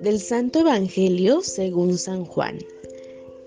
[0.00, 2.58] Del Santo Evangelio según San Juan.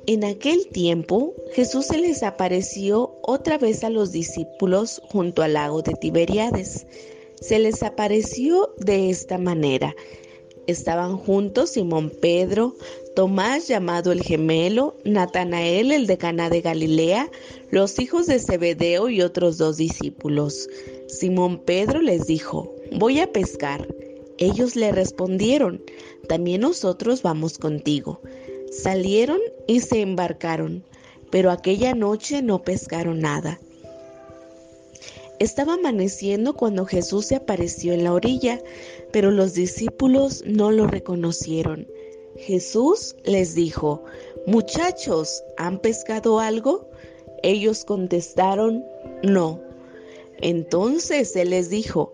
[0.08, 5.84] En aquel tiempo Jesús se les apareció otra vez a los discípulos junto al lago
[5.84, 6.88] de Tiberiades.
[7.40, 9.96] Se les apareció de esta manera.
[10.66, 12.76] Estaban juntos Simón Pedro,
[13.16, 17.30] Tomás llamado el gemelo, Natanael el de Caná de Galilea,
[17.70, 20.68] los hijos de Zebedeo y otros dos discípulos.
[21.08, 23.88] Simón Pedro les dijo: Voy a pescar.
[24.40, 25.84] Ellos le respondieron,
[26.30, 28.22] también nosotros vamos contigo.
[28.72, 30.84] Salieron y se embarcaron,
[31.30, 33.60] pero aquella noche no pescaron nada.
[35.40, 38.62] Estaba amaneciendo cuando Jesús se apareció en la orilla,
[39.12, 41.86] pero los discípulos no lo reconocieron.
[42.38, 44.04] Jesús les dijo,
[44.48, 46.90] Muchachos, ¿han pescado algo?
[47.44, 48.86] Ellos contestaron,
[49.22, 49.62] No.
[50.42, 52.14] Entonces Él les dijo,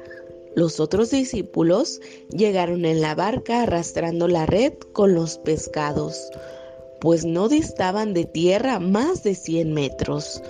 [0.55, 6.29] Los otros discípulos llegaron en la barca arrastrando la red con los pescados,
[6.99, 10.41] pues no distaban de tierra más de 100 metros.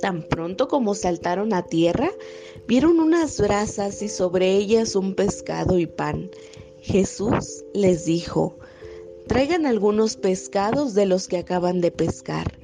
[0.00, 2.10] Tan pronto como saltaron a tierra,
[2.66, 6.30] vieron unas brasas y sobre ellas un pescado y pan.
[6.80, 8.58] Jesús les dijo,
[9.26, 12.55] traigan algunos pescados de los que acaban de pescar.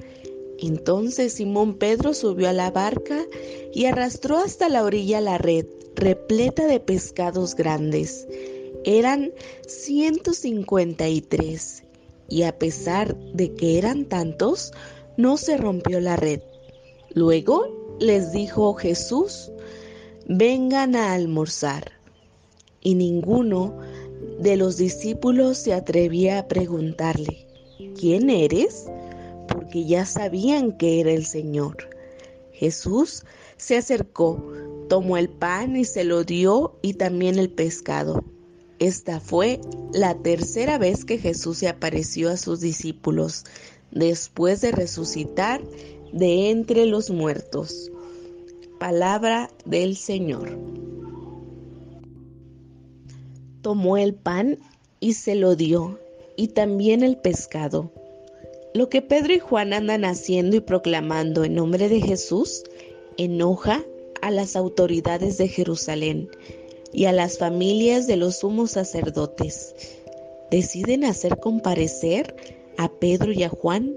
[0.59, 3.25] Entonces Simón Pedro subió a la barca
[3.73, 5.65] y arrastró hasta la orilla la red
[5.95, 8.27] repleta de pescados grandes.
[8.83, 9.31] Eran
[9.67, 11.83] 153
[12.29, 14.71] y a pesar de que eran tantos,
[15.17, 16.41] no se rompió la red.
[17.13, 19.51] Luego les dijo Jesús,
[20.27, 21.91] vengan a almorzar.
[22.81, 23.77] Y ninguno
[24.39, 27.47] de los discípulos se atrevía a preguntarle,
[27.97, 28.87] ¿quién eres?
[29.73, 31.89] Porque ya sabían que era el Señor.
[32.51, 33.25] Jesús
[33.57, 34.53] se acercó,
[34.87, 38.23] tomó el pan y se lo dio y también el pescado.
[38.77, 39.59] Esta fue
[39.91, 43.45] la tercera vez que Jesús se apareció a sus discípulos
[43.89, 45.63] después de resucitar
[46.11, 47.91] de entre los muertos.
[48.79, 50.55] Palabra del Señor.
[53.63, 54.59] Tomó el pan
[54.99, 55.99] y se lo dio,
[56.37, 57.91] y también el pescado.
[58.73, 62.63] Lo que Pedro y Juan andan haciendo y proclamando en nombre de Jesús
[63.17, 63.83] enoja
[64.21, 66.29] a las autoridades de Jerusalén
[66.91, 69.75] y a las familias de los sumos sacerdotes.
[70.49, 72.35] Deciden hacer comparecer
[72.77, 73.95] a Pedro y a Juan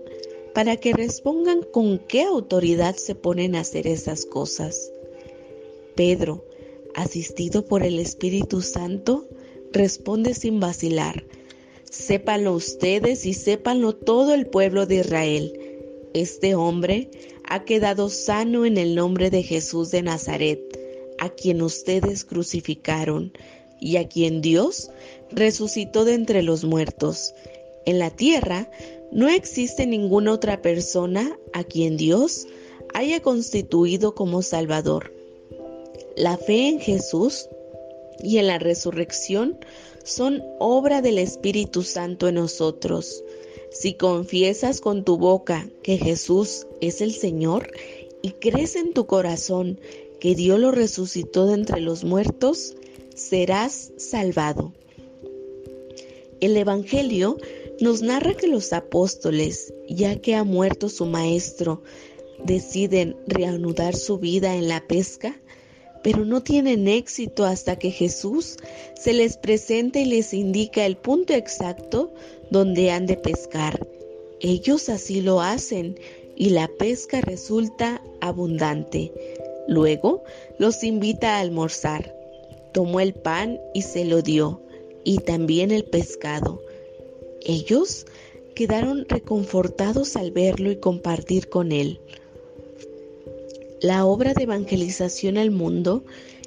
[0.55, 4.91] para que respondan con qué autoridad se ponen a hacer esas cosas.
[5.95, 6.45] Pedro,
[6.95, 9.27] asistido por el Espíritu Santo,
[9.73, 11.25] responde sin vacilar.
[11.97, 15.59] Sépanlo ustedes y sépanlo todo el pueblo de Israel.
[16.13, 17.11] Este hombre
[17.49, 20.61] ha quedado sano en el nombre de Jesús de Nazaret,
[21.19, 23.33] a quien ustedes crucificaron
[23.81, 24.91] y a quien Dios
[25.31, 27.33] resucitó de entre los muertos.
[27.87, 28.71] En la tierra
[29.11, 32.47] no existe ninguna otra persona a quien Dios
[32.93, 35.15] haya constituido como Salvador.
[36.15, 37.49] La fe en Jesús
[38.23, 39.59] y en la resurrección
[40.07, 43.25] son obra del Espíritu Santo en nosotros.
[43.73, 47.73] Si confiesas con tu boca que Jesús es el Señor
[48.23, 49.81] y crees en tu corazón
[50.21, 52.77] que Dios lo resucitó de entre los muertos,
[53.15, 54.73] serás salvado.
[56.41, 57.37] El Evangelio
[57.81, 61.83] nos narra que los apóstoles, ya que ha muerto su maestro,
[62.45, 65.41] deciden reanudar su vida en la pesca,
[66.07, 68.59] pero no tienen éxito hasta que Jesús
[68.95, 72.13] se les presenta y les indica el punto exacto
[72.49, 73.85] donde han de pescar.
[74.39, 75.99] Ellos así lo hacen
[76.37, 79.13] y la pesca resulta abundante.
[79.67, 80.23] Luego
[80.61, 82.15] los invita a almorzar.
[82.73, 84.63] Tomó el pan y se lo dio,
[85.03, 86.63] y también el pescado.
[87.45, 88.07] Ellos
[88.55, 91.99] quedaron reconfortados al verlo y compartir con él.
[93.87, 96.05] La obra de evangelización al mundo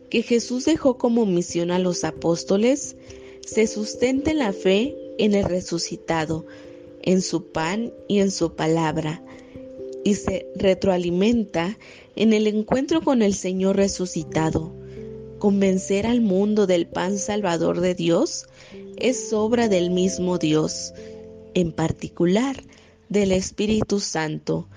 [0.10, 2.98] que Jesús dejó como misión a los apóstoles
[3.46, 6.46] se sustenta en la fe en el resucitado,
[7.02, 9.24] en su pan y en su palabra,
[10.04, 11.78] y se retroalimenta
[12.18, 14.76] en el encuentro con el Señor resucitado.
[15.38, 18.48] Convencer al mundo del pan salvador de Dios
[18.98, 20.94] es obra del mismo Dios,
[21.54, 22.62] en particular
[23.08, 24.68] del Espíritu Santo,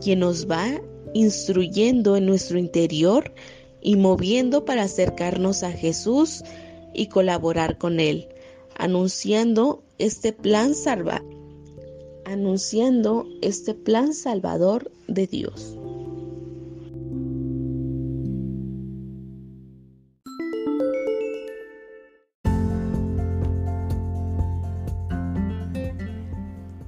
[0.00, 0.80] quien nos va
[1.16, 3.32] instruyendo en nuestro interior
[3.80, 6.44] y moviendo para acercarnos a Jesús
[6.92, 8.28] y colaborar con Él,
[8.76, 10.74] anunciando este plan
[12.26, 15.78] anunciando este plan salvador de Dios.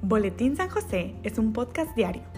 [0.02, 2.37] Boletín San José es un podcast diario.